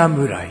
[0.00, 0.48] 侍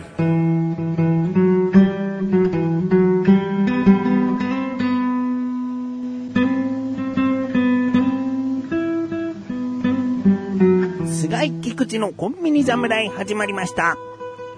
[11.07, 13.97] 菅井菊池のコンビニ侍始まりました。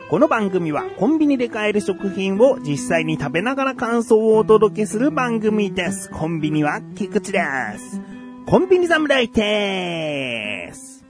[0.09, 6.09] この番組はコンビニで買える食品を実際に食べながら感想をお届けする番組です。
[6.09, 7.39] コンビニは菊池で
[7.77, 8.01] す。
[8.45, 11.00] コンビニ侍です。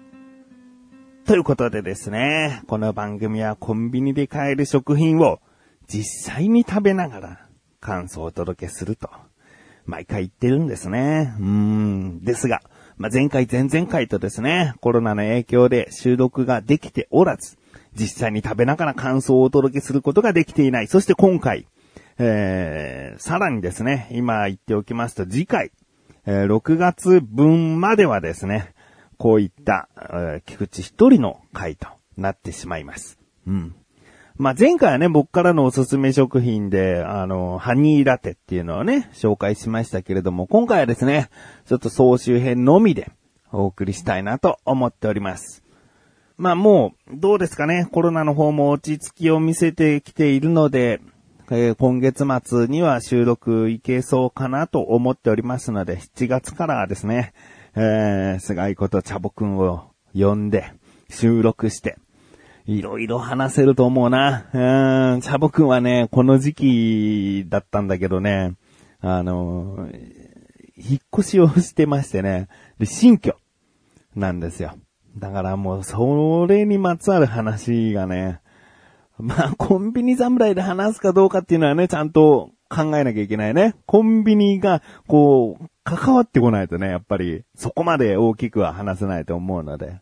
[1.31, 5.39] ということでですね、この番組はコンビニで買える食品を
[5.87, 7.47] 実際に食べながら
[7.79, 9.09] 感想をお届けすると。
[9.85, 11.33] 毎回言ってるんですね。
[11.39, 12.19] うーん。
[12.21, 12.59] ですが、
[12.97, 17.55] まあ、前回前々回とですね、コロナの影響で収録ができておらず、
[17.95, 20.87] 実際に食べながら感想をお届けすることができていない。
[20.87, 21.65] そして今回、
[22.17, 25.71] えー、さらにですね、今言っておきますと次回、
[26.25, 28.70] えー6月分まではですね、
[29.21, 33.19] こういった、え菊池一人の回となってしまいます。
[33.45, 33.75] うん。
[34.35, 41.29] まあ、前回はね、僕からのおすすめ食品で、あの、ハニーラテっていうのをね、紹介しましたけれども、今回はですね、
[41.67, 43.11] ちょっと総集編のみで
[43.51, 45.61] お送りしたいなと思っております。
[46.37, 50.99] まあもう、どうですかね、コロナの方も落ち着きを見せてきているので、
[51.51, 57.33] えー今月末には収録いけそうかなと思っておりますので、7月からはですね、
[57.75, 60.73] えー、菅井ことチャボくんを呼んで、
[61.09, 61.97] 収録して、
[62.65, 64.45] いろいろ話せると思うな。
[64.53, 68.55] うん、チャボくんはね、この時期だったんだけどね、
[69.01, 69.89] あの
[70.77, 72.47] 引っ越しをしてましてね、
[72.79, 73.35] で、新居
[74.15, 74.75] なんですよ。
[75.17, 78.41] だからもう、それにまつわる話がね、
[79.17, 83.75] まあ、コンビニ侍で話すかどうかっていうのはね、ちゃんと考えなきゃいけないね。
[83.85, 89.99] コンビニが、こう、関わってこないとね、やっぱり、そこまで大きくは話せないと思うので。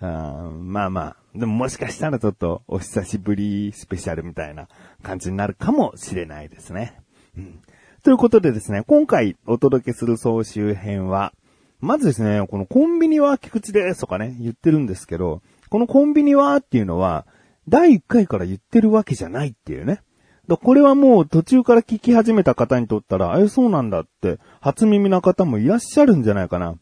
[0.00, 4.68] あまあまあ、でももしかしたらちょっとお久しぶりスペシャルみたいな
[5.02, 7.00] 感じになるかもしれないですね。
[7.36, 7.60] うん。
[8.04, 11.32] ということでですね、今回お届けする総集編は、
[11.80, 17.26] まずですね、このコンビニは菊池ですとかね、言ってるんですけど、このコンビニはっていうのは、
[17.68, 20.00] 第1回から言ってるわけじゃないっていうね。
[20.48, 26.76] だこれはもう途中から聞き始めた方にとったら、え、そうなんだって、初耳な方もいらっしゃるんじゃないかな。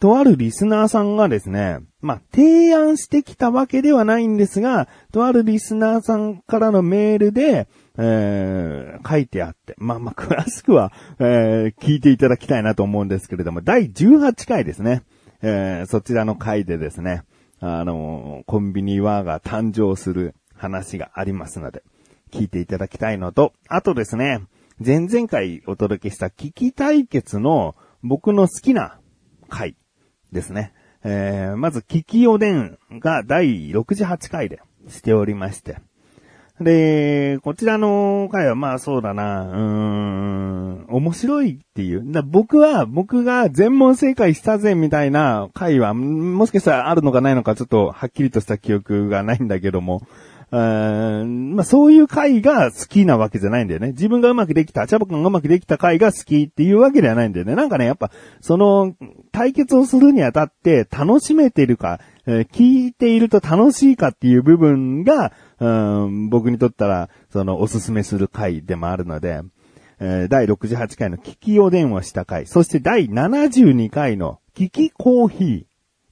[0.00, 7.68] とあるリスナーさんがですね、まあ、提案してきたわけではないんですが、とあるリスナーさんからのメールで、
[7.98, 15.02] えー書いてあって、まあまあ、詳しくは、えー聞いていただきたいなと思うんですけれども、第18回ですね。
[15.42, 17.22] えーそちらの回でですね、
[17.60, 21.82] あのーコンビニワーが誕生する話がありますので、
[22.30, 24.42] 聞いていただきたいのと、あとですね、
[24.84, 28.98] 前々回お届けした聞き対決の僕の好きな
[29.48, 29.76] 回
[30.32, 30.72] ですね。
[31.02, 35.76] えーまず、聞きおでんが第68回でしておりまして。
[36.60, 42.12] で、こちらの回はまあそうだな、うーん、面白いっていう。
[42.12, 50.02] だ僕は、僕が全問正解したぜみたいな回は、もしかしたらあるのかないのかちょっとはっきりとした記憶がないんだけども、
[50.50, 53.88] まあそういう回が好きなわけじゃないんだよね。
[53.88, 57.54] 自分がうまくできた、チャボくんがうまくできた回が好きっていうわけではないんだよね。
[57.54, 58.96] なんかね、やっぱ、その、
[59.30, 69.42] 対決をするにあたって楽しめてるか、えー聞いていると楽しいかっていう部分が、うん僕にとったら、その、おすすめする回でもあるので、
[70.00, 75.44] えー第68回の聞きおでんをした回、そして第72回の聞きコーヒ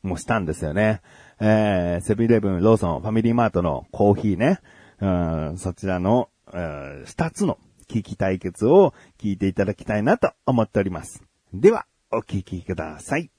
[0.04, 1.00] ーもしたんですよね。
[1.40, 4.60] えーセブンイレブン、ローソン、ファミリーマートのコーヒーね、
[5.00, 5.06] う
[5.54, 11.22] んそちらの、うん二つの聞き対決を聞いていただきたいなと思っております。
[11.54, 13.30] では、お聞きください。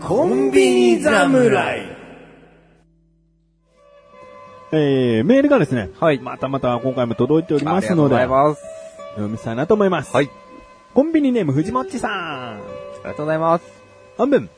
[0.00, 1.98] コンビニ侍
[4.70, 8.87] えー、メールがですね、はいまたまた今回も届いておりますので、ありがとうございます。
[9.12, 10.14] お読みしたいなと思います。
[10.14, 10.30] はい。
[10.94, 12.10] コンビニネーム藤もっちさん。
[12.12, 12.56] あ
[12.98, 13.64] りがとうございます。
[14.16, 14.50] 本文。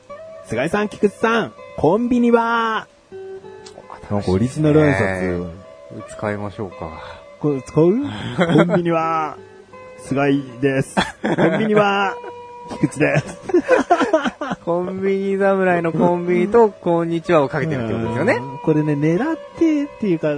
[0.45, 2.87] 菅井さん、菊池さん、コンビニは、
[4.09, 5.49] なんかオリジナル挨拶。
[6.09, 6.99] 使いましょうか。
[7.39, 7.85] これ使う？
[7.85, 9.37] コンビニは、
[9.99, 10.95] 菅井です。
[11.21, 12.15] コンビニは、
[12.69, 13.39] 菊池です。
[14.65, 18.33] コンビニ侍のコンビニと、こんにちはをかけてるってことですよね。
[18.33, 20.35] うんこれね、狙ってっていうか、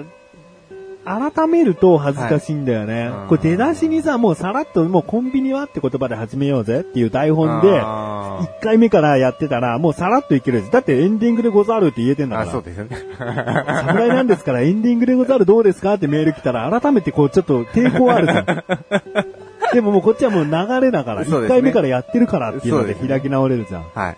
[1.05, 3.09] 改めると恥ずかしいんだよね。
[3.09, 10.71] はいこれ出だしにさ、もうさらっともうコンビニはって言葉で始めようぜっていう台本で、あ1回目からやってたら、もうさらっといけるです。
[10.71, 12.51] だってエンディングでござるって言えてんだから。
[12.51, 12.97] そうですよね。
[13.17, 18.63] 侍なんですからエンディングでござるどうですかってメール来たら、改めてこうちょっと抵抗あるじゃん。
[19.73, 23.85] でももうこっちはもう流れだから、1そうですね回目からやってるからっていうので開き直れるじゃん。
[23.93, 24.17] はい。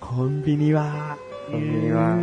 [0.00, 1.16] コンビニは、
[1.50, 2.16] コンビニは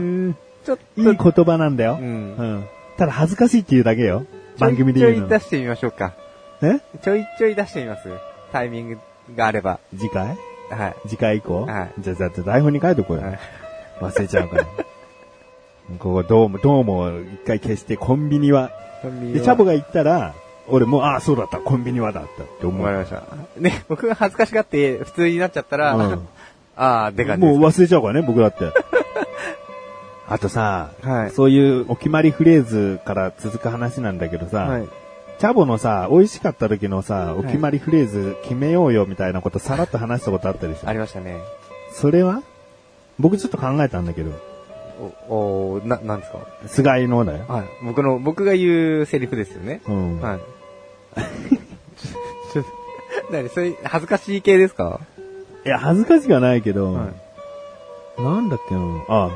[0.65, 1.97] ちょっと、いい言葉なんだよ。
[1.99, 2.65] ううんん。
[2.97, 4.25] ただ恥ずかしいっていうだけよ。
[4.59, 5.25] 番組でちょ言の。
[5.25, 6.13] いうちょい出してみましょうか。
[6.61, 6.79] え？
[7.01, 8.09] ちょいちょい出してみます
[8.51, 8.99] タイミング
[9.35, 9.79] があれば。
[9.97, 10.37] 次回？
[10.69, 10.95] はい。
[11.07, 11.65] 次回以降？
[11.65, 13.23] はいじゃあ、だって台本に書いとこうよ。
[13.23, 13.39] はい
[14.01, 14.65] 忘れちゃうから。
[15.99, 18.67] ここ、どうも、どうも、一回消して、コンビニは。
[18.67, 18.73] で、
[19.03, 20.33] コンビニはチャボが言ったら、
[20.67, 22.81] 俺もう、ああ、そうだった、コンビニはだったって思う。
[22.83, 23.09] わかりまし
[23.55, 23.59] た。
[23.59, 26.27] ね、僕が恥ずかしがって普通になっちゃったら、うん
[26.75, 27.57] ああ、でかいもう。
[27.59, 28.65] 忘れちゃうからね、僕だって。
[30.27, 34.87] あとさ、はいそういうお決まりフレーズから続く話なんだけどさ、はい。
[35.39, 40.87] チャボのさ、美味しかった時のさ、お決まりフレーズ決めようよみたいなことさらっと話したことあったでしょ？
[40.87, 40.93] あ。
[40.93, 41.39] りましたね。
[41.91, 42.41] それは？
[43.19, 44.31] 僕ちょっと考えたんだけど、
[45.27, 46.39] お、おな、なんですか？
[46.67, 47.45] 菅井のだよ。
[47.47, 47.65] はい。
[47.83, 49.81] 僕の、僕が言うセリフですよね。
[49.87, 50.21] うん。
[50.21, 50.39] はい。
[51.97, 55.01] ちょ、ちょ、なに、それ、恥ずかしい系ですか？
[55.65, 57.07] いや、恥ずかしくはないけど、は
[58.17, 58.21] い。
[58.21, 58.81] なんだっけな？
[59.09, 59.29] あ、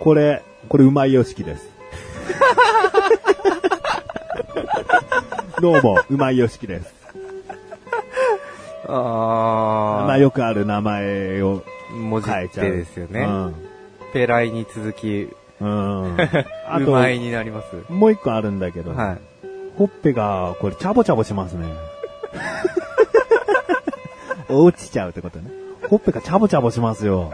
[0.00, 1.68] これ、これうまいよ式です。
[5.60, 6.94] どうも、うまいよ式です。
[8.88, 12.66] あまあよくある名前をー、文字っ変えちゃう。
[12.66, 13.28] てですよね。
[14.14, 15.28] ペライに続き、
[15.60, 16.14] うん。
[16.14, 16.20] うん。
[16.66, 17.92] あうと、まいになります。
[17.92, 19.18] もう一個あるんだけど、はい。
[19.76, 21.66] ほっぺが、これ、チャボチャボしますね。
[24.48, 25.50] 落ちちゃうってことね。
[25.88, 27.30] ほっぺがチャボチャボしますよ。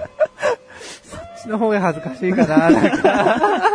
[1.47, 3.07] の方が恥ずかしいかな、なんか。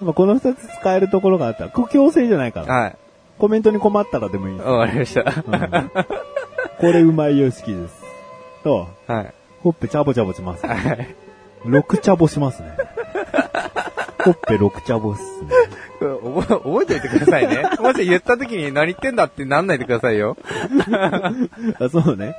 [0.00, 2.74] まあこの二つ使えるところがあったら、強制じゃないから。
[2.74, 2.96] はい。
[3.38, 4.68] コメントに困ったらでもいいです。
[4.68, 5.20] わかりました。
[5.22, 5.90] うん
[6.80, 8.02] これうまいよ好きです。
[8.62, 9.34] と、はい。
[9.62, 10.68] ほっぺチャボチャボします、ね。
[10.68, 11.16] はい。
[11.64, 12.76] 6チャボしますね。
[14.22, 15.48] ほっぺ6チャボっすね。
[15.98, 17.64] これ覚え、覚えておいてくださいね。
[17.80, 20.36] もし言った時に何言ってんだってなんないでくださいよ。
[21.80, 22.36] あ、そうね。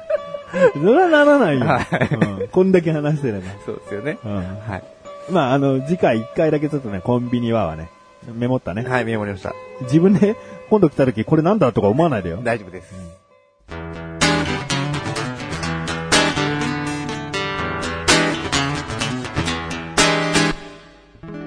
[0.73, 1.65] それはならないよ。
[1.65, 3.41] はいうんこんだけ話してれば。
[3.65, 4.17] そうですよね。
[4.23, 4.83] うんはい。
[5.29, 7.89] まあ、あの、次回1回だけちょっとね、コンビニははね、
[8.33, 8.83] メモったね。
[8.83, 9.53] はい、メモりました。
[9.81, 10.35] 自分で
[10.69, 12.39] 今度来た時これなんだとか思わないでよ。
[12.43, 12.93] 大丈夫です。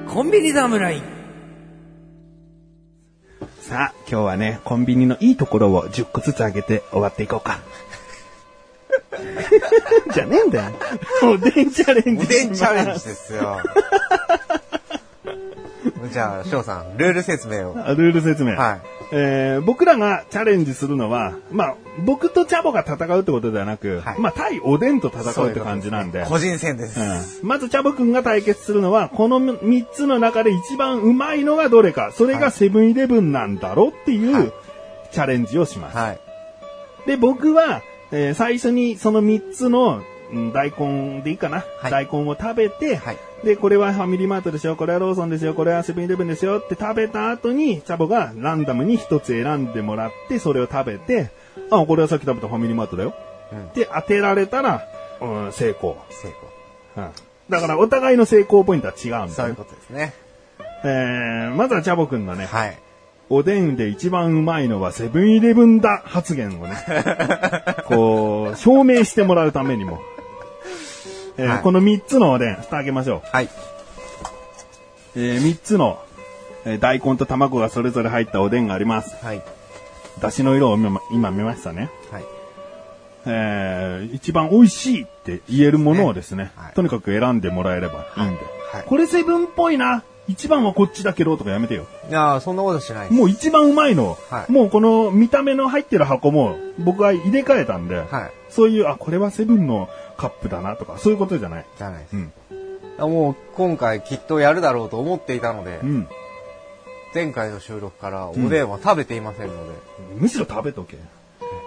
[0.09, 1.03] コンビニ侍。
[3.61, 7.61] さあ、今日はね、コンビニのいいところを10個ずつ上げて終わっていこうか。
[10.13, 10.73] じゃねえんだよ。
[11.23, 12.25] おでんチャレンジ。
[12.25, 13.59] おでんチャレンジですよ。
[16.13, 17.77] じゃあ、翔さん、ルール説明を。
[17.79, 18.57] あルール説明。
[18.57, 18.81] はい。
[19.15, 21.75] えー僕らがチャレンジするのは、まあ、
[22.05, 26.25] 僕とチャボが戦うってことではなく、はいまあ、対おでんと戦うって感じなんで。
[26.27, 26.99] 個人戦です。
[26.99, 27.03] う
[27.47, 34.53] んまず、チャボくんが対決するのは、この3つの中で一番うまいのがどれか、それがセブンイレブンなんだろうっていう、はい
[35.13, 35.97] チャレンジをします。
[35.99, 36.21] はい。
[37.07, 51.31] で、僕は、えー最初にその3つの、うん大根でいいかな、はい大根を食べて、はいで、これはファミリーマートですよ、これはローソンですよ、これはセブンイレブンですよって食べた後に、チャボがランダムに1つ選んでもらって、それを食べて、
[51.71, 53.15] あ、これはさっき食べたファミリーマートだよ。
[53.53, 54.87] うんで、当てられたら、
[55.21, 55.99] うん、成功。
[56.11, 57.05] 成功。
[57.05, 57.13] うん
[57.51, 60.15] だから、お互いの成功ポイントは違うんだよね、そういうことですね。
[60.85, 62.79] えー、まずはチャボくんのね、はい。
[63.35, 66.77] おでんで一番うまいのはセブンイレブンだ発言をね、
[67.89, 70.01] こう、証明してもらうためにも、
[71.39, 73.29] えーはいこの3つのおでん、蓋開けましょう。
[73.33, 73.49] はい。
[75.17, 75.99] え3つの、
[76.67, 79.17] えー大根と卵がそれぞれ入ったおでんがあります。
[79.25, 79.41] はい。
[80.21, 81.89] 出汁の色を今今見ましたね。
[82.11, 82.25] はい。
[83.25, 88.37] えー一番美味しいって言えるものをですね、はいとにかく選んでもらえればいいんで。
[88.73, 90.03] はいこれセブンっぽいな。
[90.29, 91.87] 一番はこっちだけどとかやめてよ。
[92.09, 93.11] いやーそんなことしない。
[93.11, 98.31] もう一番うまいの、はいもうこの見た目の入ってる箱も僕は入れ替えたんで、はい。
[98.49, 101.67] そういう、あ、これはセブンのカップだなとか、そういうことじゃない。
[101.77, 102.17] じゃないです。
[102.17, 102.33] うん。
[102.99, 106.09] もう今回きっとやるだろうと思っていたので、うん。
[107.15, 109.75] 前回の収録からおでんは食べていませんので、
[110.17, 110.97] むしろ食べとけ。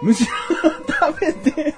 [0.02, 0.70] むしろ
[1.10, 1.74] 食べて、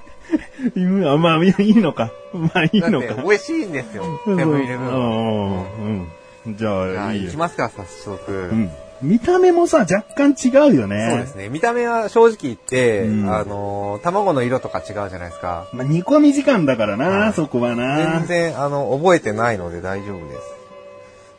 [1.19, 2.11] まあ、いいのか。
[2.33, 3.23] まあ、いいのか。
[3.23, 4.95] 美味しいんですよ、セブンイレブンは。
[4.97, 6.09] うん。
[6.49, 6.57] うん。
[6.57, 7.37] じゃあ、いいよ行き。
[7.37, 8.33] ますか、早速。
[8.33, 8.71] うん。
[9.01, 11.09] 見た目もさ、若干違うよね。
[11.11, 11.49] そうですね。
[11.49, 15.69] 見た目は正直言って、うんあのー卵の色とか違うじゃないですか。
[15.73, 18.27] まあ、煮込み時間だからな、はいそこはな全。
[18.27, 20.41] 然、あの、覚えてないので大丈夫です。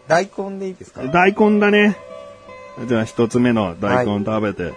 [0.08, 1.04] 大根でいいですか？
[1.04, 1.98] 大根だね。
[2.88, 4.74] じゃあ一つ目の大根食べて。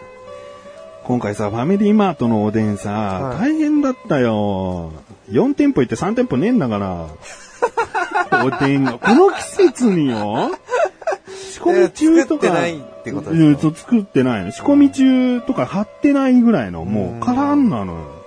[1.05, 4.93] 今回さ、ファミリーマートのおでんさ、はい大変だったよ。
[5.31, 7.07] 4店舗行って3店舗ねえんだから。
[8.45, 10.51] おでんが、この季節によ。
[11.29, 12.47] し込み中とか。
[12.47, 14.51] 作ってないってことですか作ってないの。
[14.53, 18.25] 仕込み中とか貼ってないぐらいの、もう、からんなのよ。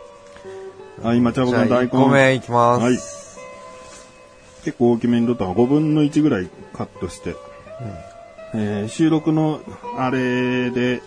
[1.04, 2.34] あ、今、茶じゃあ、僕の大1個目根。
[2.36, 2.84] いきます。
[2.84, 3.26] はい
[4.66, 7.36] 結構大きめに取ったの5分の1ぐらいカットして。
[8.56, 9.62] えー収録の
[9.98, 11.04] あれで、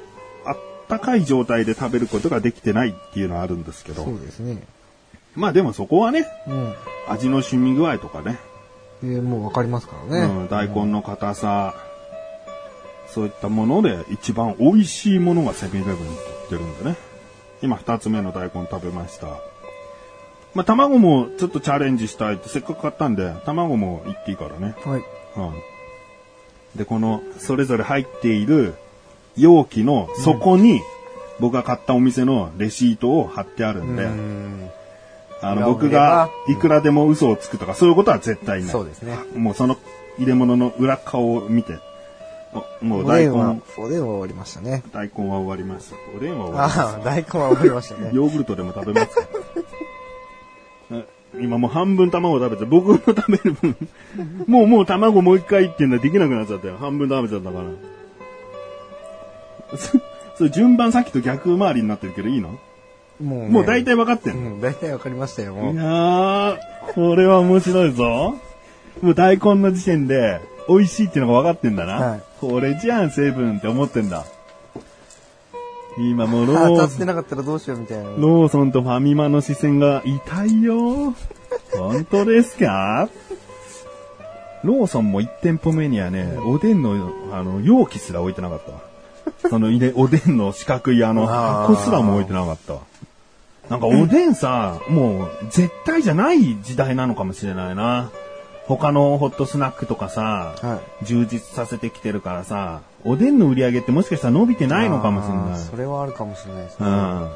[0.46, 4.04] あったかい状態で食べることができてないっていうのはあるんですけど。
[4.04, 4.62] そうですね。
[5.34, 6.74] まあでもそこはね、うん。
[7.08, 8.38] 味の染み具合とかね、
[9.02, 10.26] で、もうわかりますからね。
[10.26, 11.74] うん、大根の硬さ、
[13.08, 16.96] そういったもので一番美味しいものがセブンイレブンに売ってるんでね。
[17.62, 19.26] 今二つ目の大根食べました。
[20.54, 24.74] まあ卵もちょっとチャレンジしたいってせっかく買ったんで、卵もいっていいからね。
[24.84, 25.02] はい。
[25.36, 25.52] うん。
[26.76, 28.74] で、この、それぞれ入っている
[29.36, 30.80] 容器の底に、
[31.40, 34.70] 僕が買ったお店のレシートを貼ってあるんで、うん。
[35.40, 38.70] あの、僕がいくらでも嘘をつくとか、そういうことは絶対ない。
[38.70, 39.16] そうですね。
[39.34, 39.76] もうその
[40.18, 41.78] 入れ物の裏顔を見て、
[42.80, 44.82] おもうお大根、は、おでんは終わりましたね。
[44.92, 45.96] 大根は終わりました。
[46.16, 48.00] おでんは終わりましああ、大根は終わりましたた。
[48.02, 48.10] ね。
[48.14, 49.22] ヨーグルトでも食べますか？
[50.92, 51.02] あ
[51.40, 53.76] 今もう半分卵食べて、僕の食べる分、
[54.48, 56.78] もうもう卵もう一回っていうのはできなくなっちゃったよ。
[56.78, 57.64] 半分食べちゃったから。
[59.76, 59.98] そ
[60.36, 62.58] それ順番さっきと逆回りになってるけどいいの、
[63.20, 65.70] もうねもう大体分かっての、うんん、大体わかりましたよ、も。
[65.70, 66.56] いうやー、
[66.94, 68.36] これは面白いぞ。
[69.02, 71.94] もう大根の時点で美味しいっていうのが分かってんだな。
[71.94, 74.24] はいこれじゃん、成分って思ってんだ。
[75.98, 78.04] 今もうローってなかったらどうしようみたいな。
[78.04, 81.14] ローソンとファミマの視線が痛いよ。
[81.76, 83.08] 本当ですか？
[84.62, 88.80] ローソンも1店舗目にはね、おでんの、あの、容器すら置いてなかったわ。
[89.50, 92.80] そのおでんの四角いあの、箱すらも置いてなかったわ。
[93.68, 98.10] なんかおでんさ、もう絶対じゃない時代なのかもしれないな。
[98.66, 105.58] 他のホットスナックとかさ、は充実させてきてるからさ、おでんの売り上げってもしかしたら伸びてないのかもしれない。
[105.58, 106.86] それはあるかもしれないですね。
[106.86, 107.30] うん。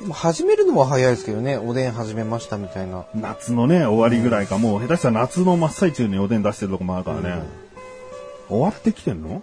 [0.00, 3.04] でも始めるのは早いですけどね、おでん始めましたみたいな。
[3.14, 7.42] 夏のね、終わりぐらいか、もう下手したら夏の真っ最中におでん出してるとこもあるからね。
[8.48, 9.42] 終わってきてんの？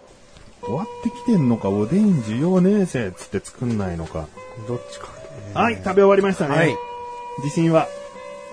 [0.62, 4.28] 終わってきてんのか、おでん需要ねえぜ、つって作んないのか。
[4.68, 5.19] どっちかね。
[5.54, 6.56] はい、食べ終わりましたね。
[6.56, 6.76] はい。
[7.44, 7.88] 自信は。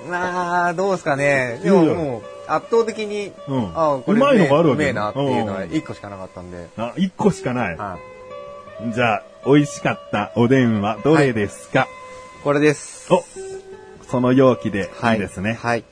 [0.08, 1.60] まあ、どうですかね。
[1.62, 6.68] でももう、圧倒的に、うんあこれうまいのがあるわけうめえなっていうのはうん一個しかなかったんで。
[6.76, 7.76] あ、一個しかない。
[7.76, 7.98] は
[8.88, 8.92] い。
[8.92, 11.88] じゃあ、美味しかったおでんはどれですか、
[12.44, 13.12] これです。
[13.12, 13.24] お
[14.08, 15.54] その容器ではいいですね。
[15.54, 15.84] はい。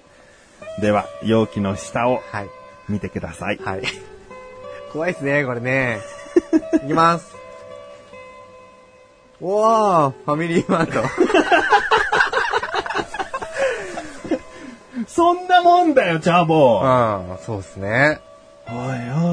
[0.80, 2.48] では、容器の下をはい。
[2.88, 3.58] 見てください。
[3.64, 3.82] はい。
[4.92, 6.00] 怖いですね、これね。
[6.84, 7.43] いきます。
[9.46, 11.06] おー、ファミリーマート。
[15.06, 16.80] そんなもんだよ、チャボ。
[16.80, 16.86] う
[17.34, 18.20] ん、そうですね。
[18.68, 18.76] おい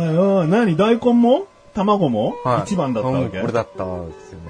[0.10, 1.48] おいおい、何大根も？
[1.74, 2.64] 卵も、はい。
[2.64, 3.38] 一番だったわけ？
[3.38, 4.46] うん俺だったんですよね。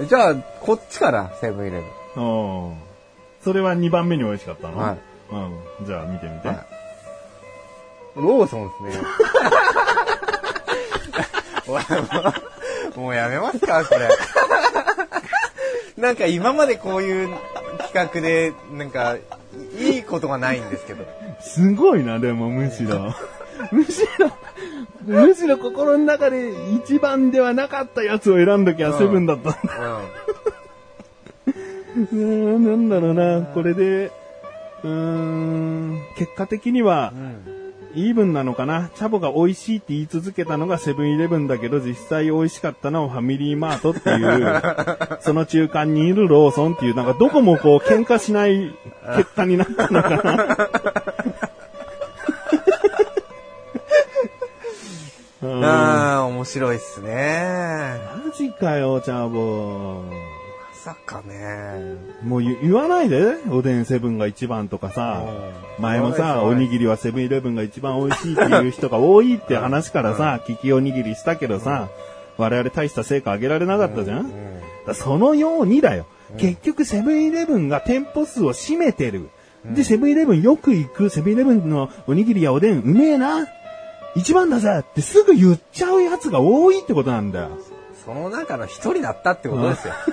[0.00, 1.80] えじゃあ、こっちから、セブンイレ
[2.16, 2.68] ブン。
[2.68, 2.76] うん。
[3.44, 4.76] それは2番目に美味しかったの？
[4.78, 4.98] はい。
[5.30, 5.36] う
[5.84, 5.86] ん。
[5.86, 6.48] じゃあ見てみて。
[6.48, 6.58] はい
[8.16, 9.06] ローソンですね。
[12.96, 14.08] もうやめますかこれ。
[15.96, 17.28] なんか今までこういう
[17.92, 19.16] 企画で、なんか、
[19.78, 21.04] いいことがないんですけど。
[21.40, 23.14] すごいな、でもむしろ。
[23.70, 24.32] むしろ、
[25.04, 29.58] むしろ心の中で一番ではなかったやつを選んどきゃうんセブンだったんだ。
[31.96, 34.10] うーん、なんだろうな、これで、
[34.82, 37.18] うーん、結果的にはう、
[37.50, 37.53] ん。
[37.96, 38.90] イーブンなのかな？
[38.94, 44.62] チャボが美味しいって言い続けたのがセブンイレブンだけど、実際美味しかったのはファミリーマートっていう、
[45.22, 48.74] その中間にいるローソンっていう、なんかどこもこう喧嘩しない
[49.16, 50.58] 結果になったのかな？
[55.44, 58.00] うんああ、面白いっすね。
[58.26, 60.02] マジかよ、チャボ。
[60.84, 61.96] まさかね。
[62.22, 65.24] もう言言わないで、おでんセブンが一番とかさ。
[65.78, 71.88] 前もさ、おにぎりはセブンイレブンが一番美味しいっていう人が多いって話からさ、聞きおにぎりしたけどさ、
[72.36, 74.30] 我々大した成果上げられなかったじゃん、
[74.92, 76.04] そのようにだよ。
[76.36, 79.30] 結局セブンイレブンが店舗数を占めてる。
[79.64, 83.46] で、セブンイレブンよく行く、セブンイレブンのおにぎりやおでんうめえな。
[84.16, 87.58] 一番だぜってすぐ言っちゃうやつが多いってことなんだよ。
[88.04, 89.94] その中の一人だったってことですよ。
[89.94, 90.10] フ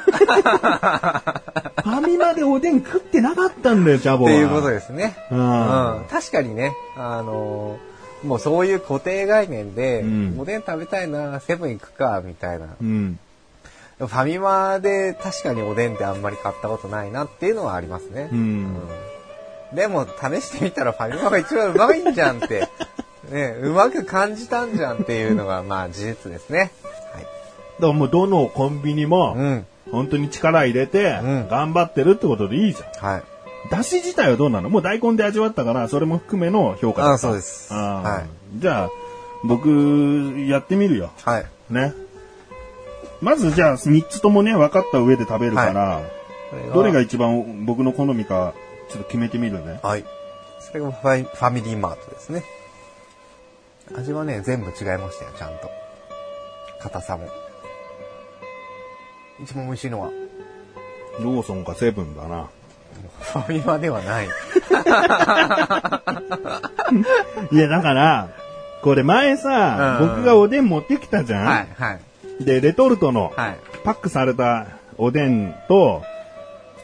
[1.89, 4.31] ァミマでおでん食ってなかったんだよ、チャボは。
[4.31, 5.15] っていうことですね。
[5.31, 6.05] ううんん。
[6.09, 7.91] 確かにね、あのー
[8.27, 12.67] もうそういう固定概念で、うんおでん食べたいな、セブン行くか、みたいな。
[12.79, 13.17] うん。
[13.97, 18.29] ファミマで確かにおでんってあんまり買ったことないなっていうのはありますね。
[18.31, 18.77] うん。
[19.73, 22.67] でも試してみたらファミマが一番うまいんじゃんって
[23.31, 26.71] ね、うまく感じたんじゃんっていうのが、まあ事実ですね。
[27.87, 29.65] らもうどのコンビニも、うん。
[29.91, 33.13] 本当に力入れてうん、頑張ってるってことでいいじゃん。
[33.13, 33.23] はい。
[33.69, 34.69] だし自体はどうなの？
[34.69, 38.23] もう大根で味わったから、それも含めの評価だあそうですは
[38.55, 38.89] いじゃあ、
[39.43, 39.69] 僕、
[40.47, 41.11] やってみるよ。
[41.23, 41.45] はい。
[41.69, 41.93] ね。
[43.21, 46.01] まずじゃあ、3つともね、分かった上で食べるから、
[46.73, 48.53] どれが一番僕の好みか、
[48.89, 49.79] ちょっと決めてみるね。
[49.83, 50.05] はい。
[50.59, 52.43] それがファイファミリーマートですね。
[53.95, 55.69] 味はね、全部違いましたよ、ちゃんと。
[56.81, 57.27] 硬さも。
[59.43, 60.09] 一番美味しいのは、
[61.19, 62.49] ローソンかセブンだな。
[63.19, 64.25] ファミマではない。
[67.51, 68.29] いや、だから、
[68.81, 71.91] これ前さ、うん僕がおでん持ってきたじゃん、はい、は
[72.39, 73.57] い、で、レトルトのはい。
[73.83, 74.67] パックされた
[74.97, 76.03] おでんと、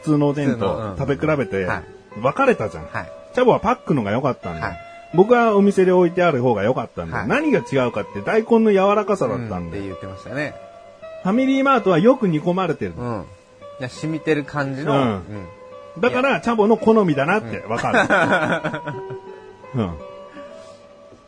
[0.02, 2.86] 普通のおでんと食べ比べてはい、分かれたじゃん。
[2.90, 3.12] はい。
[3.34, 4.66] チャボはパックのが良かったんだよ。
[4.66, 4.78] はい
[5.14, 7.20] 僕はお店で置いてある方が良かったんだよ。
[7.20, 9.82] はい何が違うかって大根の柔らかさだったうんんっだよ。
[9.84, 10.54] て言ってましたね。
[11.22, 12.94] ファミリーマートはよく煮込まれてる。
[12.96, 13.24] うん。
[13.80, 15.22] いや、染みてる感じの、うんうん
[16.00, 17.90] だから、チャボの好みだなって分か
[19.74, 19.80] る。
[19.82, 19.94] うん。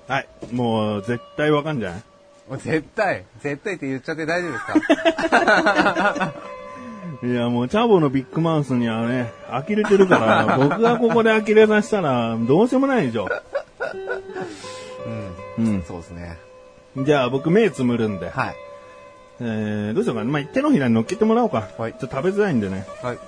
[0.06, 0.28] はい。
[0.52, 2.02] もう、絶対分かんじゃない？
[2.48, 4.64] もう絶対、絶対って言っちゃって大丈夫です
[5.28, 6.32] か？
[7.26, 13.28] いや、もう、チャボのビッグマウスにはね、呆れてるから、 僕がここで呆れさせたら、どうしようもないでしょ。
[15.58, 15.66] うん。
[15.66, 15.82] うん。
[15.82, 16.38] そうですね。
[16.96, 18.30] じゃあ、僕、目つむるんで。
[18.30, 18.54] はい。
[19.42, 20.30] えー、どうしようかな。
[20.30, 21.68] まあ、手のひらに乗っけてもらおうか。
[21.78, 22.86] はいちょっと食べづらいんでね。
[23.02, 23.18] はい。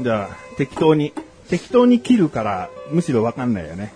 [0.00, 1.12] じゃあ、適当に。
[1.48, 3.92] 適当に切るから、むしろ分かんないよね。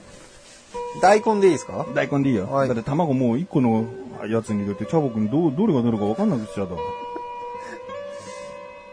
[1.00, 1.86] 大根でいいですか？
[1.94, 2.50] 大根でいいよ。
[2.50, 3.86] はいだって卵もう一個の
[4.28, 6.80] やつに入れて、チャボくんどう、どれがどれか分かんなくしちゃったわ。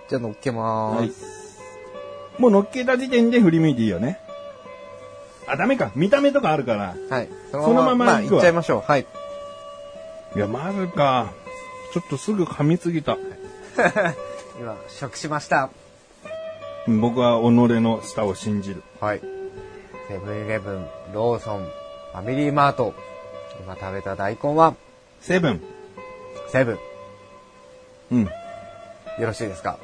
[0.09, 1.59] じゃあ乗っけまはいーす。。
[2.37, 4.19] もう乗っけた時点で振り向いていいよね。
[5.47, 5.91] あ、ダメか。
[5.95, 6.95] 見た目とかあるから。
[7.09, 7.29] はい。
[7.51, 8.81] そそのまままあ、行っちゃいましょう。
[8.91, 9.05] はい。
[10.35, 11.33] いや、まずか。
[11.93, 13.17] ちょっとすぐ噛みすぎた。
[14.59, 15.69] 今、食しました。
[16.87, 17.43] うん僕は己
[17.79, 18.83] の舌を信じる。
[18.99, 19.21] はい。
[20.07, 22.93] セブンイレブン、ローソン、ファミリーマート。
[23.63, 24.73] 今食べた大根は、
[25.21, 25.61] セブン。
[26.49, 26.79] セブン。
[28.11, 28.23] うん。
[28.23, 28.29] よ
[29.19, 29.77] ろしいですか？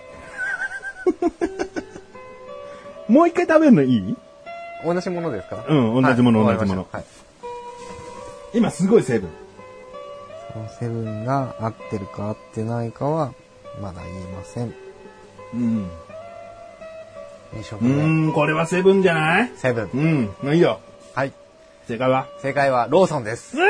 [3.07, 4.15] もう一回食べるのいい？
[4.83, 5.63] 同じものですか？
[5.67, 7.03] うん同じものはい同じものはい。
[8.53, 9.29] 今すごいセブン。
[10.57, 13.33] このセブンが合ってるか合ってないかは、
[13.79, 14.73] まだ言いません。
[15.53, 15.87] うん。
[17.53, 18.03] 二食う目。
[18.03, 19.51] ーん、これはセブンじゃない？
[19.55, 19.89] セブン。
[19.93, 20.33] うん。
[20.41, 20.79] まあいいよ。
[21.13, 21.33] はい。
[21.87, 22.27] 正解は？
[22.41, 23.55] 正解はローソンです。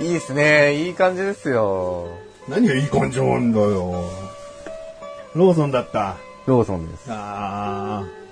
[0.00, 0.74] いいですね。
[0.86, 2.08] いい感じですよ。
[2.48, 4.10] 何がいい感じなんだよ。
[5.34, 6.16] ローソンだった。
[6.46, 7.06] ローソンです。
[7.08, 8.25] あー。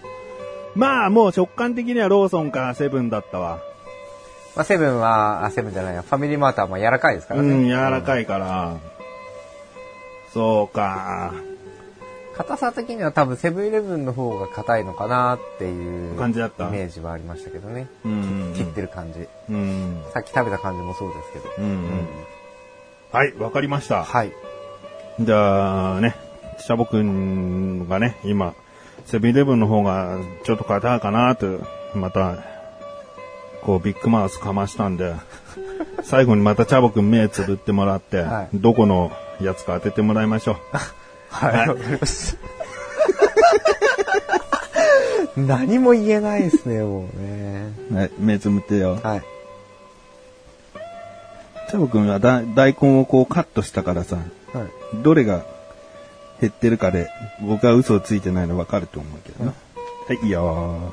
[0.74, 3.60] まあ、もう直感的にはローソンかセブンだったわ。
[4.56, 6.02] まあ、セブンは、あ、セブンじゃないや。
[6.02, 7.48] ファミリーマートはまあ柔らかいですからね。
[7.48, 8.76] うん、柔らかいから。
[10.32, 11.32] そうか。
[12.36, 16.66] 硬さ的には多分セブンイレブンの方が硬いのかなっていう感じだった？
[16.66, 17.86] イメージはありましたけどね。
[18.04, 18.52] うん。
[18.56, 19.28] 切ってる感じ。
[19.50, 20.02] うん。
[20.12, 21.44] さっき食べた感じもそうですけど。
[21.58, 22.08] うんうん。
[23.12, 24.02] はい、わかりました。
[24.02, 24.32] はい。
[25.20, 26.16] じゃあね、
[26.58, 28.54] シャボくんがね、今、
[29.06, 31.60] セブンイレブンの方がちょっと硬いかなと、
[31.94, 32.38] また、
[33.62, 35.14] こうビッグマウスかましたんで、
[36.02, 40.56] 最後にまたチャボくん目つぶってもらって、はいどこのやつか当ててもらいましょう。
[41.28, 41.52] はい。
[41.56, 42.38] はいわかりました。
[45.36, 47.72] 何も言えないですね、もうね。
[47.92, 49.00] はい、目つぶってよ。
[49.02, 49.22] はい。
[51.68, 54.22] チャボくんはだ大根をこうカットしたからさ、はい。
[55.02, 55.44] どれが
[56.40, 57.08] 減ってるかで、
[57.40, 59.54] 僕は嘘をついてないの分かると思うけどな。
[60.08, 60.92] はい、いいよ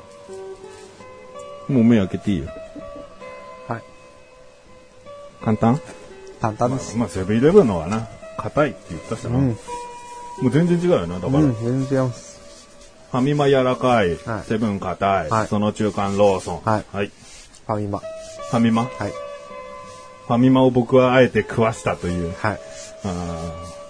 [1.68, 2.46] もう目開けていいよ。
[3.68, 3.82] はい。
[5.44, 5.80] 簡単？
[6.40, 6.96] 簡単です。
[6.96, 9.38] まあ、セブンイレブンのはな、硬いって言ったしな。
[9.38, 9.48] うん。
[9.48, 9.56] も
[10.44, 11.20] う全然違うよな。
[11.20, 12.32] だから、うん、フ全然違います。
[13.12, 16.60] ァミマ柔らかい、はいセブン硬い、はいその中間ローソン。
[16.62, 17.08] はいはい。
[17.66, 17.98] ファミマ。
[17.98, 18.82] ファミマ？
[18.84, 18.90] はい。
[20.26, 22.34] ファミマを僕はあえて食わしたという。
[22.38, 22.60] はい。
[23.04, 23.81] あー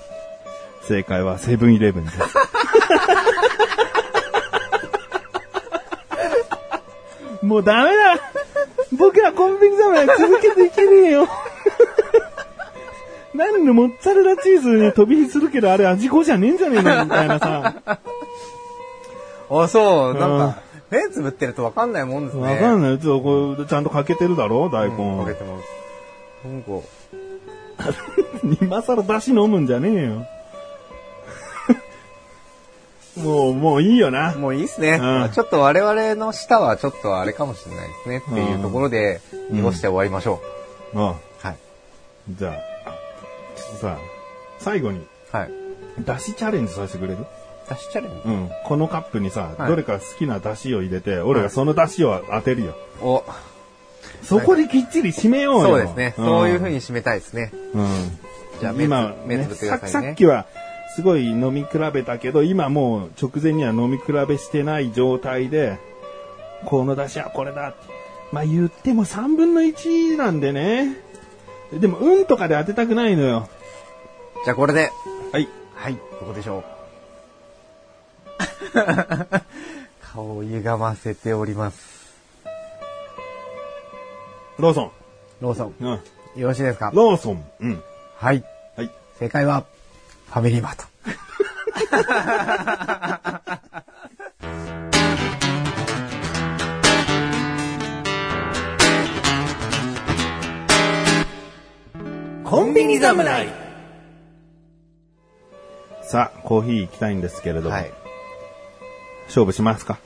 [0.93, 2.19] 正解はセブンイレブンです。
[7.43, 8.21] もうダメだ
[8.93, 11.27] 僕はコンビニ侍続けていけねえよ
[13.35, 17.75] 何のモッツァレラチーズに飛び火するけどあれ味5じゃねえんじゃねえのみたいなさ。
[19.51, 20.59] あ、そう、なんうんか、
[20.91, 22.43] 目つぶってるとわかんないもんですね。
[22.53, 22.99] わかんない。
[22.99, 24.69] ちょっとこうちゃんとかけてるだろ？
[24.69, 25.35] 大うんかけ根。
[25.37, 25.69] てます。
[26.47, 26.71] なんか、
[28.63, 30.27] 今更出汁飲むんじゃねえよ。
[33.17, 34.35] もう、もういいよな。
[34.35, 34.99] もういいっすね。
[35.01, 38.23] うんちょっと我々の舌はちょっとあれかもしれないですね。
[38.27, 39.21] っていうところで、
[39.51, 40.41] うん濁して終わりましょ
[40.95, 41.01] うん。
[41.01, 41.05] う。
[41.05, 41.57] はい。
[42.31, 42.53] じゃあ、
[43.57, 43.99] ちょっとさ、
[44.59, 45.51] 最後に、はい。
[46.05, 47.27] だしチャレンジさせてくれる？
[47.69, 48.29] 出しチャレンジ？
[48.29, 48.51] うん。
[48.65, 52.75] このカップにさ、はいどれか好きなだしを入れて、俺がそのだしを当てるよ。
[53.03, 53.25] お、
[54.23, 55.67] そこできっちり締めようよ。
[55.67, 56.15] そうですね。
[56.17, 56.77] そういう風に。
[56.77, 57.53] に締めたいですね。
[57.75, 58.19] うん。
[58.61, 60.47] じゃあ目目つぶってくださいねさっきは、
[60.95, 65.79] すごい飲み比べたけど、今もう直前には飲み比べしてない状態で、
[66.67, 67.75] この出汁はこれだ。
[68.31, 70.97] まあ言っても3分の1なんでね。
[71.73, 73.49] でも、運とかで当てたくないのよ。
[74.45, 74.91] じゃあこれで、
[75.33, 75.49] はい。
[75.75, 76.65] はい、どこでしょう？
[80.13, 82.13] 顔を歪ませております。
[84.59, 84.91] ローソン。
[85.41, 85.85] ローソン、う
[86.39, 86.41] ん。
[86.41, 86.91] よろしいですか？
[86.95, 87.45] ローソン。
[87.61, 87.83] うん。
[88.17, 88.45] はい。
[88.77, 88.91] はい。
[89.19, 89.65] 正解は、
[90.33, 90.85] ファミリーマート。
[102.49, 103.49] コンビニ侍
[106.01, 107.93] さあ、コーヒー行きたいんですけれども、はい。
[109.27, 109.99] 勝負しますか？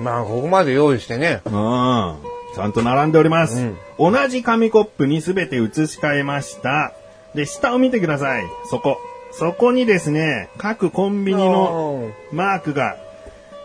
[0.00, 1.42] まあ、ここまで用意してね。
[1.44, 1.52] うん。
[1.52, 3.74] ちゃんと並んでおります。
[3.98, 6.94] 同じ紙コップにすべて移し替えました。
[7.34, 8.46] で、下を見てください。
[8.70, 8.98] そこ。
[9.32, 12.96] そこにですね、各コンビニのマークが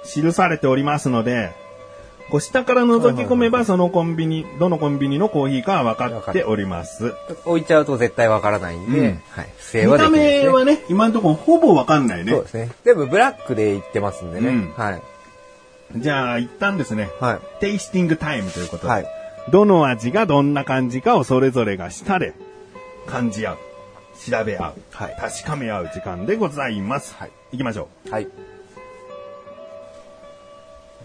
[0.06, 1.52] 記されておりますので、
[2.30, 7.14] こう下から覗き込めばそのコンビニ、どのコンビニのコーヒーかは分かっております。
[7.46, 9.50] 置いちゃうと絶対わからないんで、うんはい。
[9.58, 10.48] 不正見たはできないです、ね。
[10.48, 12.44] 目はね、今のところほぼ分かんないねそう。
[12.44, 12.72] ですね。
[12.84, 14.50] 全部ブラックで言ってますんでね。
[14.50, 15.02] うんはい。
[15.98, 17.40] じゃあ、一旦ですね、はい。
[17.60, 19.08] テイスティングタイムということで、はい。
[19.52, 22.34] どの味がどんな感じかをそれぞれが舌で
[23.06, 23.58] 感じ合う、
[24.30, 27.14] 調べ合う、はい確かめ合う時間でございます。
[27.16, 27.32] はい。
[27.52, 28.28] 行きましょはい。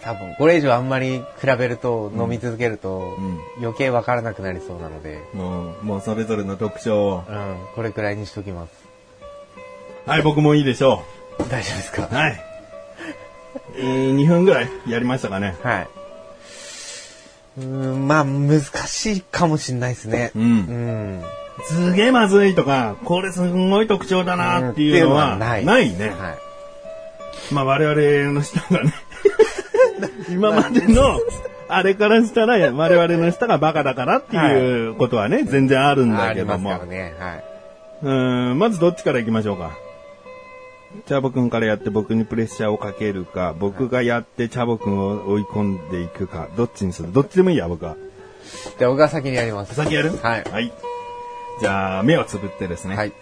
[0.02, 5.36] 多分、これ以上あんまり比べると、飲み続けると、うん余計わからなくなりそうなので、う。
[5.36, 7.24] もう、もうそれぞれの特徴を。
[7.28, 8.72] うん、これくらいにしときます。
[10.06, 11.02] はい、僕もいいでしょ
[11.50, 12.08] 大丈夫ですか？
[12.10, 12.14] う。
[12.14, 12.40] はい。
[13.76, 15.56] えー、2分ぐらいやりましたかね。
[15.62, 15.88] はい。
[17.58, 20.30] うーん、まあ、難しいかもしれないですね。
[20.34, 21.22] うんうん。
[21.64, 26.08] すげえまずいとか、これすんごい特徴だなっていうのは、っていいね。
[26.08, 26.38] はい。
[27.52, 28.92] まあ我々の舌がね、
[30.30, 31.18] 今までの、
[31.68, 36.70] あれからしたら我々の舌がバカだからっていうことはね、全然あるんだありますけども。
[36.70, 37.14] からね。
[37.18, 37.44] はい。
[38.02, 39.70] うーん、まずどっちから行きましょうか。
[41.06, 47.12] チャボくんからやって僕にプレッシャーをかけるか、僕がやってチャボくんを追い込んでいくか、どっちにする？
[47.12, 47.94] どっちでもいいや、僕は。
[48.78, 49.74] じゃあ、僕が先にやります。
[49.76, 50.10] 先やる？
[50.20, 50.72] はいはい。
[51.58, 52.96] じゃあ、目をつぶってですね。
[52.96, 53.12] はい。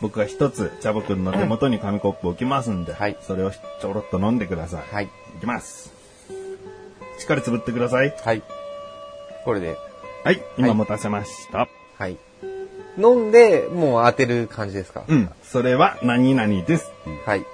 [0.00, 4.94] 僕が一つ、チャボくんの手元に紙コップを置きますんで、はいそれをちょろっと飲んでください。
[4.94, 5.04] はい。
[5.04, 5.08] い
[5.40, 5.92] きます。
[7.18, 8.14] しっかりつぶってください。
[8.22, 8.42] はい。
[9.44, 9.76] これで、
[10.24, 11.68] はい、今持たせました。
[11.98, 12.18] はい。
[12.98, 15.04] 飲んで、もう当てる感じですか？
[15.06, 16.90] うん、それは何々です。
[17.24, 17.46] はい。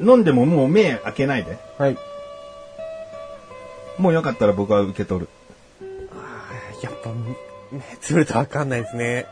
[0.00, 1.58] 飲んでももう目開けないで。
[1.78, 1.98] はい。
[3.98, 5.28] もうよかったら僕は受け取る。
[6.12, 7.10] あーやっぱ、
[7.74, 9.26] 目つぶるとわかんないですね。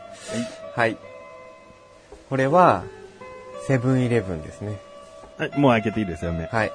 [0.75, 0.97] はい。
[2.29, 2.83] これは、
[3.67, 4.79] セブンイレブンですね。
[5.37, 6.45] はい、もう開けていいですよ、目。
[6.45, 6.71] はい。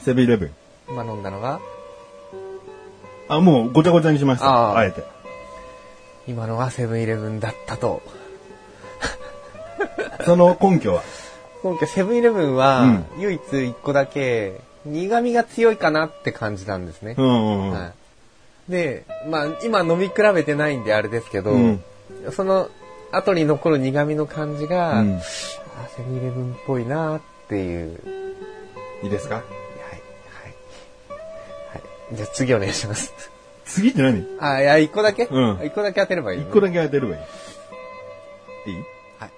[0.00, 0.50] セブンイレブン。
[0.88, 1.60] 今飲んだのが、
[3.28, 4.72] あ、もうごちゃごちゃにしました。
[4.72, 5.04] あーあえて。
[6.26, 8.02] 今のがセブンイレブンだったと。
[10.24, 11.02] その根拠は？
[11.62, 17.14] 今回セブンイレブンは、うん唯一一個だけ、苦味が強いかなって感じたんですね。
[17.16, 17.70] うんうんうん。
[17.70, 17.92] はい。
[18.68, 21.82] で、まあ、今飲み比べてないんであれですけど、うん
[22.30, 22.68] その
[23.10, 25.20] 後に残る苦味の感じが、うんあ
[25.96, 27.98] セブンイレブンっぽいなっていう。
[29.02, 29.36] いいですか？
[29.36, 29.44] はい。
[29.44, 29.48] は
[30.48, 30.54] い。
[31.72, 32.16] はい。
[32.16, 33.12] じゃあ次お願いします。
[33.64, 34.24] 次って何？
[34.38, 35.24] あ、いや、一個だけ？
[35.24, 37.18] うん一個だけ当てればいい、一個だけ当てればい
[38.66, 38.70] い。
[38.70, 38.76] いい？
[39.18, 39.30] はい。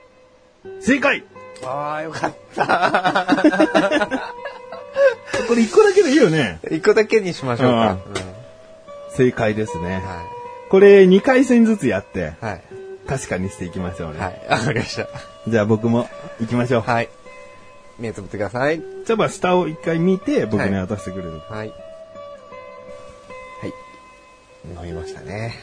[0.83, 1.25] 正解
[1.65, 2.65] ああ、よかった。
[5.49, 6.61] これ一個だけでいいよね。
[6.71, 7.99] 一個だけにしましょうか。
[9.17, 10.01] 正解ですね。
[10.03, 10.23] うんは
[10.71, 12.45] これ2回戦ずつやって、い。
[12.45, 12.63] はい。
[13.07, 14.19] 確かにしていきましょうね。
[14.19, 14.47] はい。
[14.49, 15.07] わかりました。
[15.47, 16.09] じゃあ僕も
[16.41, 16.81] 行きましょう。
[16.81, 17.09] はい。
[17.99, 18.81] 目つぶってください。
[19.07, 21.39] じゃあ下を一回見て僕にはい渡してくれる。
[21.49, 21.69] はい。
[21.69, 23.73] はい。
[24.87, 25.55] 飲みましたね。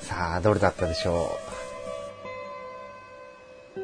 [0.00, 1.36] さあ、どれだったでしょ
[3.76, 3.80] う？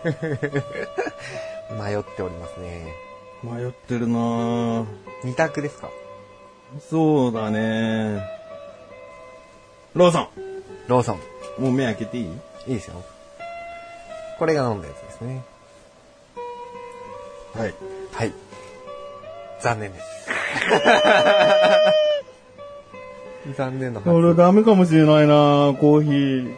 [1.82, 2.94] 迷っておりますね。
[3.42, 4.86] 迷ってるなぁ
[5.24, 5.90] 二択ですか？
[6.78, 8.22] そうだね
[9.94, 10.28] ローソ
[10.86, 11.16] ローソン。
[11.58, 12.24] ンもう目開けていい？
[12.24, 13.02] いいですよ。
[14.38, 15.42] これが飲んだやつですね。
[17.56, 17.74] はい。
[18.12, 18.32] はい。
[19.60, 20.30] 残念です。
[23.56, 26.54] 残念のこれ発ダメかもしれないなコーヒー。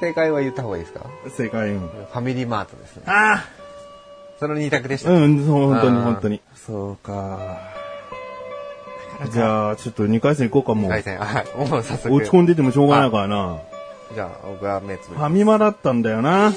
[0.00, 1.06] 正解は言った方がいいですか？
[1.36, 1.70] 正解。
[1.70, 1.80] うん。
[1.88, 3.02] ファミリーマートですね。
[3.06, 3.44] あ
[4.38, 5.10] その二択でした。
[5.10, 6.40] あうん、そう、本当にあー本当に。
[6.54, 7.58] そうか。
[9.26, 10.90] じゃあ、ちょっと2回戦行こうかもう。
[10.90, 11.68] 回戦、はい。
[11.68, 12.14] もう早速。
[12.14, 13.58] 落ち込んでてもしょうがないからな。
[14.14, 16.52] じゃあ、僕は目つぶりファミマだったんだよな。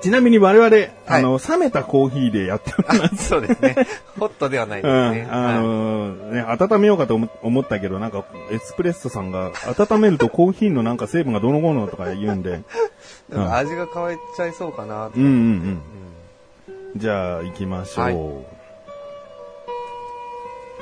[0.00, 3.28] ちなみに我々、あの、冷めたコーヒーでやっております。
[3.28, 3.74] そうですね。
[4.18, 5.28] ホットではないですね。
[5.28, 5.34] うん。
[5.34, 12.62] あのね、温めようかと思思ったけど、なんか、エスプレッソさんが、温めるとコーヒーのなんか成分がどのこうのとか言うんで。
[13.34, 15.30] 味が変わっちゃいそうかなとうんうん
[16.94, 17.00] うん。
[17.00, 18.04] じゃあ、行きましょう。
[18.04, 18.49] はい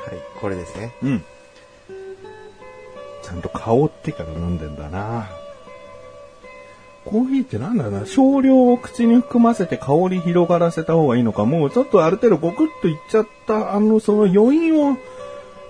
[0.06, 0.92] はい、これですね。
[1.02, 1.24] うん。
[3.22, 5.28] ちゃんと香ってから飲んでんだな。
[7.04, 14.96] コーヒーってなんだろうな、少量を口に含ませて香り広がらせた方がいいのか、もうちょっとある程度ゴクッといっちゃった、あの、その余韻を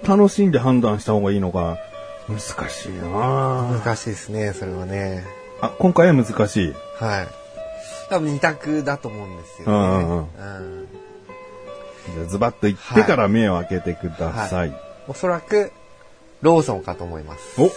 [0.07, 1.79] 楽しんで判断した方がいいのか、
[2.29, 5.25] 難しいな難しいですね、それはね。
[5.61, 6.75] あ、今回は難しい。
[6.97, 7.29] はい。
[8.11, 9.75] 多分二択だと思うんですよね。
[9.75, 10.88] うんうんうんうん
[12.15, 14.73] じゃあズバッと言ってから目を開けてください。
[15.09, 15.73] おそらく、
[16.43, 17.61] ローソンかと思います。
[17.61, 17.71] お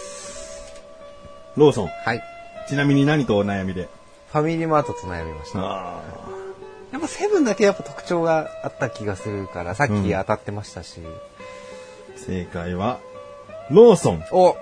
[1.60, 1.88] ローソン。
[1.88, 2.22] はい。
[2.68, 3.88] ちなみに何とお悩みで？
[4.32, 5.58] ファミリーマートと悩みました。
[5.60, 6.00] あ
[6.92, 11.00] やっぱセブンだけやっぱ特徴があった気がするから、さっき当たってましたし。
[12.16, 13.00] 正解は、
[13.70, 14.24] ローソン。
[14.30, 14.56] お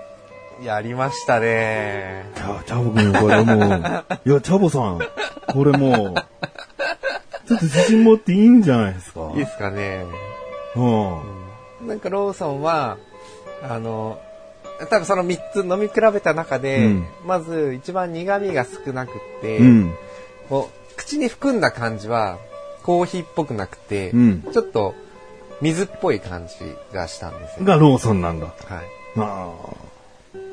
[0.63, 2.25] やりましたね。
[2.35, 4.99] チャ、チャボくん、これもう、 いや、チャボさん、
[5.53, 5.93] これもう、
[7.47, 9.10] ちょっと自信持っていいんじゃないですか？
[9.35, 10.05] いいですかね。
[10.75, 11.87] うん。
[11.87, 12.97] なんかローソンは、
[13.63, 14.19] あの、
[14.89, 19.93] 多分その3つ飲み比べた中で、うんまず一番苦味が少なくて、うん。
[20.49, 22.37] こう口に含んだ感じは
[22.83, 24.95] コーヒーっぽくなくて、うんちょっと
[25.61, 26.53] 水っぽい感じ
[26.93, 27.65] がしたんですよ。
[27.65, 28.47] がローソンなんだ。
[28.47, 28.55] はい、
[29.17, 29.53] あ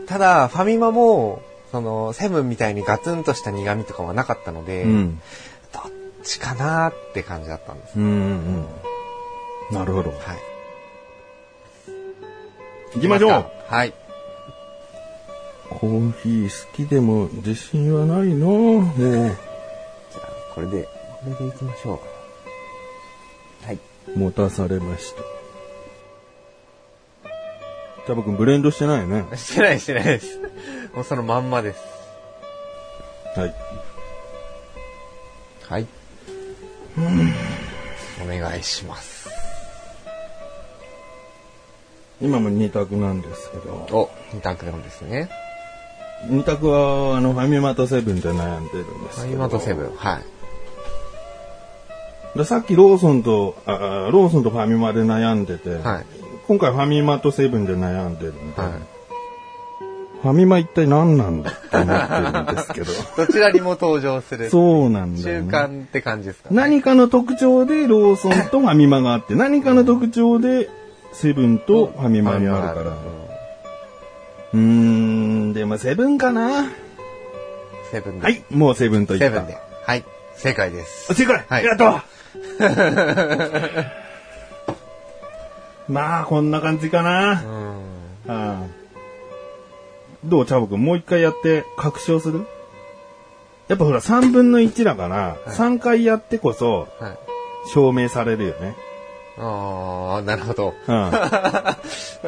[0.07, 4.64] ただ、ファミマも、その、セブンみたいにガツンとした苦味とかはなかったのあ。
[4.64, 4.87] で、
[6.22, 7.98] ちかなって感じだったんです。
[7.98, 8.07] うんう
[8.61, 8.66] ん。
[9.70, 10.11] なるほど。
[10.11, 10.18] はい。
[12.94, 13.46] 行きましょう。
[13.68, 13.92] はい。
[15.68, 18.85] コーヒー好きでも自信はないなもう。
[18.98, 20.90] じゃあ、これで、こ
[21.26, 22.00] れでいきましょ
[23.62, 23.66] う。
[23.66, 23.78] はい。
[24.16, 25.22] 持たされました。
[28.07, 29.26] チャボくんブレンドしてないよね。
[29.37, 30.40] してないしてないです。
[30.94, 31.81] もうそのまんまです。
[33.37, 33.54] はい。
[35.68, 35.87] はい。
[38.24, 39.28] お願いします。
[42.20, 43.87] 今も二択なんですけど。
[43.92, 45.28] お、二択なんですね。
[46.28, 49.20] 二択は、あの、ファミマとセブンで悩んでるんです。
[49.20, 49.96] ファミマとセブン。
[49.96, 50.22] はい。
[52.37, 53.76] でさっきローソンと、ああ
[54.11, 56.06] ローソンとファミマで悩んでて、はい。
[56.46, 58.72] 今回ファミマとセブンで悩んでるんで、はい。
[60.22, 62.92] ファミマ一体何なんだって思ってるんですけど。
[63.24, 64.50] どちらにも登場する。
[64.50, 65.38] そうなんだね。
[65.40, 70.68] 慣って感じですか、何かの特徴でローソンとファミマがあって、何かの特徴で
[71.12, 72.96] セブンとファミマにあるから。
[74.54, 76.66] うーん、でもセブンかな
[77.92, 78.24] セブンで。
[78.24, 79.37] はい、もうセブンと言った。
[79.37, 79.57] セブンで。
[79.85, 80.04] はい。
[80.35, 81.14] 正解です。
[81.14, 82.04] 正解、はいやった
[85.88, 87.42] まあ、こんな感じかな。
[88.26, 88.35] うん。
[88.35, 88.78] うん
[90.24, 92.46] どうチャボくんもう一回やって確証する？
[93.68, 97.18] やっぱほら3分の1だから、3回やってこそはい。
[97.72, 98.74] 証明されるよね。
[99.38, 100.74] ああ、なるほど。
[100.87, 101.11] うん。
[101.12, 101.18] こ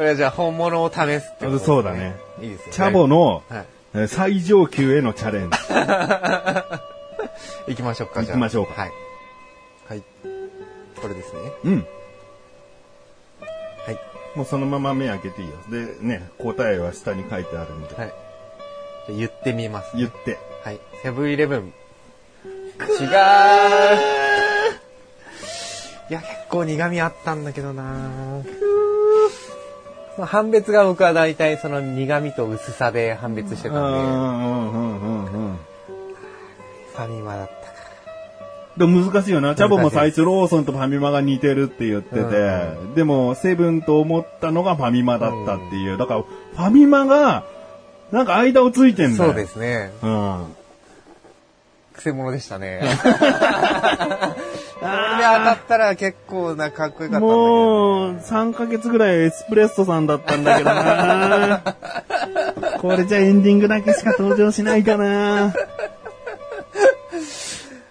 [0.01, 1.59] れはじゃあ本物を試すってことね。
[1.59, 2.15] そうだね。
[2.41, 2.73] いいですよね。
[2.73, 3.65] チャボのはい。
[3.95, 5.57] えー最上級へのチャレンジ。
[7.67, 8.37] 行きましょうか、じゃあ。
[8.37, 8.91] 行きましょうかはい。
[9.89, 10.03] はい。
[11.01, 11.39] これですね。
[11.65, 11.85] うん。
[14.31, 14.37] はい。
[14.37, 15.55] もうそのまま目開けていいよ。
[15.69, 17.95] で、ね、答えは下に書いてあるんで。
[17.95, 18.13] はい。
[19.07, 20.37] じゃあ言ってみます、言って。
[20.63, 20.79] はい。
[21.01, 21.73] セブンイレブン。
[22.79, 23.07] 違う
[26.09, 28.43] いや、結構苦味あったんだけどな
[30.15, 35.57] その判別が僕は大体その苦味と薄さで判別してたんで、うんうんうんうんうん。
[36.93, 37.60] ファミマだったか。
[38.77, 39.53] でも難しいよな。
[39.55, 45.97] チャボも最初ローソンとファミマが似てるって言ってて、うでもセブンと思ったのがファミマだったっていう。
[45.97, 47.43] だから、ファミマが、
[48.11, 49.31] なんか間をついてんだよ。
[49.31, 49.91] そうですね。
[50.01, 50.55] うん。
[51.93, 52.81] くせ者でしたね。
[54.81, 57.27] これで当たったら結構なかっこよかったんだけど。
[57.27, 61.61] もう、3ヶ月ぐらいエスプレッソさんだったんだけどな
[62.81, 65.53] これじゃエンディングだけしか登場しないかな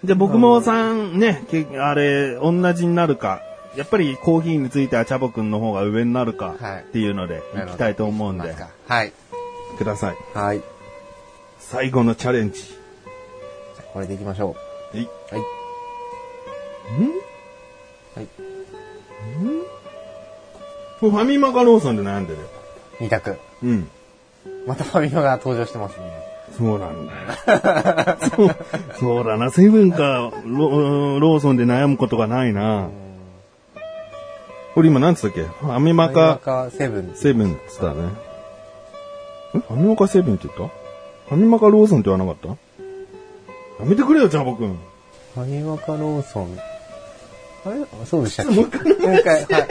[0.03, 3.41] じゃあ僕もさんね、けあれ、同じになるか、
[3.75, 8.55] やっぱりコーヒーについてはチャボくんの方が上になるかはいっていうので、いきたいと思うんで
[8.87, 9.13] はい。
[9.77, 10.17] ください。
[10.33, 10.57] はい。
[10.57, 10.63] じ
[11.59, 12.61] 最後のチャレンジ。
[13.93, 14.55] これでいきましょ
[14.91, 15.03] はい。
[15.03, 15.07] う。
[15.35, 15.43] はい。
[18.15, 18.27] はい。
[20.99, 22.47] これファミマかローソンで悩んでるよ。
[22.99, 23.37] 二択。
[23.63, 23.89] うん。
[24.65, 26.10] またファミマが登場してますね。
[26.57, 28.17] そうなんだよ。
[28.35, 28.55] そう
[28.99, 29.49] そうだな。
[29.51, 32.89] セブンかロローソンで悩むことがないな。
[34.75, 35.43] これ今何つったっけ？
[35.43, 37.11] ファミマファミマかかセブン。
[37.15, 38.01] セブンっつったね。
[38.03, 40.73] んファミマかセブンって言った？
[41.29, 42.49] ファミマかローソンって言わなかった？
[42.49, 42.55] や
[43.89, 44.77] めてくれよ、ジャボくん。
[45.35, 46.57] ファミマかローソン。
[47.65, 47.81] あれ？
[47.81, 48.55] あそうでしたっけ？
[48.55, 49.45] もう一回。
[49.45, 49.67] はい。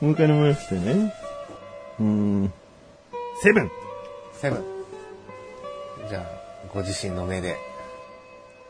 [0.00, 1.14] もう一回飲みましてね。
[2.00, 2.52] うーん。
[3.42, 3.70] セブン
[4.34, 4.75] セブン。
[6.08, 6.22] じゃあ、
[6.72, 7.56] ご自身の目で。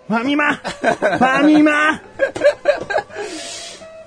[0.08, 2.02] ファミマ ファミマフ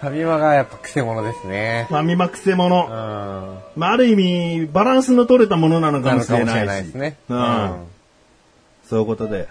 [0.07, 1.87] ァミマがやっぱ癖者ですね。
[1.89, 2.57] ファミマくせうん。
[2.59, 6.67] まあ、ある意味、バランスの取れたものなのかもしれないし。
[6.67, 7.17] ないですね。
[7.29, 7.43] ううんん。
[7.43, 7.75] は
[8.89, 9.41] そういうことで。
[9.41, 9.45] い。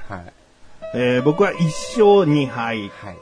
[0.94, 2.88] えー僕は1勝2敗。
[2.88, 3.16] はい。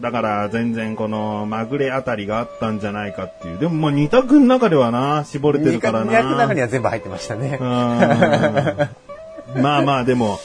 [0.00, 3.58] だから全然このまぐれあたりがあったんじゃないかっていう。
[3.58, 6.12] でもまあ2択の中ではな、絞れてるからな。
[6.12, 7.64] 200の中には全部入ってましたねう。
[7.64, 8.88] ん
[9.56, 10.38] まあまあでも、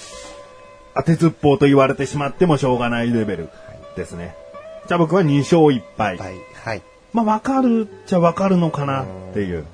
[0.95, 3.49] 当てずっぽうと言われてしまってもしょうがないレベル
[3.95, 4.35] ですね。
[4.87, 6.17] じゃあ僕は2勝1敗。
[6.17, 6.35] はい。
[6.53, 6.81] はい。
[7.13, 9.65] まあわかるっちゃわかるのかなっていう。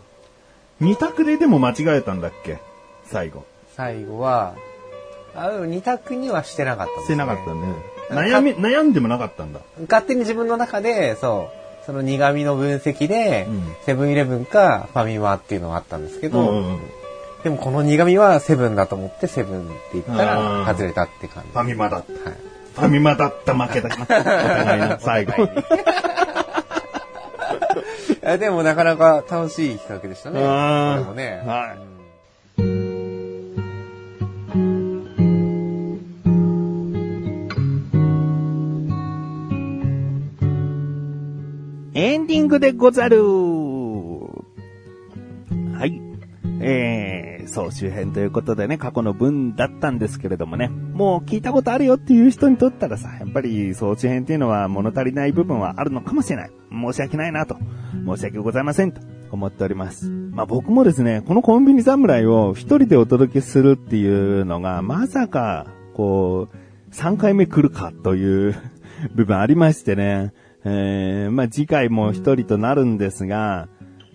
[0.82, 2.60] 2択ででも間違えたんだっけ？
[3.06, 3.46] 最後。
[3.76, 4.56] 最後は、
[5.36, 7.76] あ、でも2択にはしてなかったんですしてなかったね。
[8.10, 9.62] 悩み、悩んでもなかったんだ。
[9.90, 11.50] 勝手に自分の中で、そ
[11.82, 16.80] う、その苦味の分析でうん、セブンイレブンかファミマっていうのがあったんですけど、うんうんうん
[17.46, 21.50] でもこの苦味はセブンだと思ってセブンって言ったあらー外れたって感じ。
[21.52, 22.12] ファミマだった。
[22.12, 22.40] はい。
[22.74, 25.48] ファミマだった負けだ最後。
[28.26, 30.40] あでもなかなか楽しい企画でしたね。
[30.40, 31.44] もね。
[31.46, 32.96] はいうん
[41.94, 43.22] エンディングでござる
[45.78, 46.02] はい。
[46.62, 47.15] えー、
[47.48, 56.52] 総集編ということでね、過去の分だったんですけれどもね、もう聞いたことあるよっていう人にとったらさ、やっぱり総集編っていうのは物足りない部分はあるのかもしれない。
[56.72, 57.58] 申し訳ないなと。
[58.06, 60.10] 申し訳ございませんと思っております。
[60.10, 68.56] まあ僕もですね、このコンビニ侍を一人でお届けするっていうのが、まさか、こう、3回目来るかという
[69.16, 70.34] 部分ありましてね。
[70.64, 73.68] えー、まあ次回も一人となるんですが、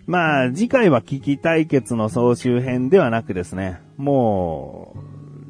[0.07, 4.97] まあ次回は危機対決の総集編ではなくですね、も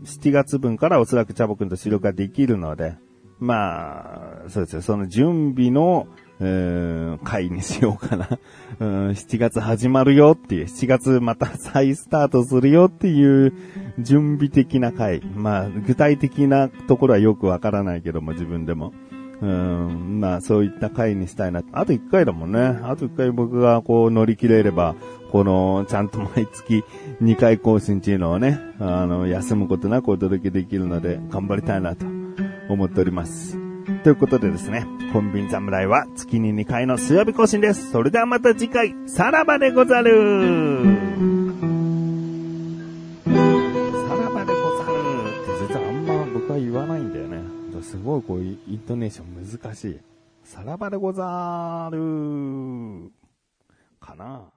[0.02, 2.96] う、7月分からおそらくチャボくんと収録ができるので、
[3.38, 6.06] まあ、そうですよ、その準備の、
[6.42, 8.38] え回にしようかな。
[8.80, 13.52] うん、7月始まるよっていう、7月また再スタートするよっていう
[13.98, 15.20] 準備的な回。
[15.36, 18.94] まあ、具体的なところはよくわからないけども、自分でも。
[19.42, 21.62] うん、まあそういった回にしたいな。
[21.72, 22.60] あと1回だもんね。
[22.60, 24.94] あと1回僕がこう乗り切れれば、
[25.30, 26.84] この、ちゃんと毎月
[27.22, 32.04] 2回更新っていうのをね、あの、休むことなくお届けできるので、頑張りたいなと
[32.68, 33.56] 思っております。
[34.02, 37.90] ということでですね、コンビニ侍は月に2回の水曜日更新です。
[37.90, 40.84] それではまた次回、さらばでござる
[43.24, 43.30] さ
[44.16, 45.00] らばでござる
[45.42, 47.19] って実はあんま僕は言わないんだ
[47.80, 47.90] よね。
[47.90, 50.00] すごいこう、イントネーション難しい。
[50.44, 53.10] さらばでござる
[54.00, 54.50] かな